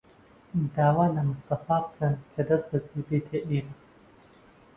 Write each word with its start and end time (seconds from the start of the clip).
داوا 0.75 1.05
لە 1.15 1.21
مستەفا 1.29 1.77
بکەن 1.85 2.13
کە 2.33 2.41
دەستبەجێ 2.49 2.99
بێتە 3.07 3.37
ئێرە. 3.49 3.73